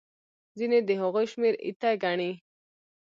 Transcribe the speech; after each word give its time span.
ځینې 0.57 0.79
د 0.87 0.89
هغوی 1.01 1.25
شمېر 1.31 1.53
ایته 1.65 1.89
ګڼي. 2.03 2.31